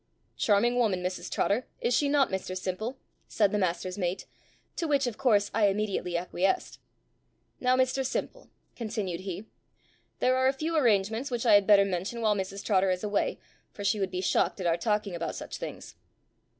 "Charming 0.35 0.77
woman, 0.77 1.03
Mrs 1.03 1.29
Trotter, 1.29 1.67
is 1.79 1.93
she 1.95 2.09
not, 2.09 2.31
Mr 2.31 2.57
Simple?" 2.57 2.97
said 3.27 3.51
the 3.51 3.59
master's 3.59 3.99
mate; 3.99 4.25
to 4.75 4.87
which 4.87 5.05
of 5.05 5.19
course 5.19 5.51
I 5.53 5.67
immediately 5.67 6.17
acquiesced. 6.17 6.79
"Now, 7.59 7.75
Mr 7.77 8.03
Simple," 8.03 8.49
continued 8.75 9.19
he, 9.19 9.45
"there 10.17 10.37
are 10.37 10.47
a 10.47 10.53
few 10.53 10.75
arrangements 10.75 11.29
which 11.29 11.45
I 11.45 11.53
had 11.53 11.67
better 11.67 11.85
mention 11.85 12.19
while 12.21 12.33
Mrs 12.33 12.65
Trotter 12.65 12.89
is 12.89 13.03
away, 13.03 13.37
for 13.73 13.83
she 13.83 13.99
would 13.99 14.09
be 14.09 14.21
shocked 14.21 14.59
at 14.59 14.65
our 14.65 14.75
talking 14.75 15.13
about 15.13 15.35
such 15.35 15.57
things. 15.57 15.93